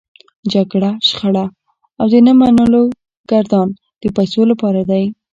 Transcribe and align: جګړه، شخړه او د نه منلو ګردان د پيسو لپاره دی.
جګړه، 0.53 0.89
شخړه 1.07 1.45
او 1.99 2.05
د 2.13 2.15
نه 2.27 2.33
منلو 2.39 2.83
ګردان 3.31 3.67
د 4.01 4.03
پيسو 4.15 4.41
لپاره 4.51 4.81
دی. 4.89 5.03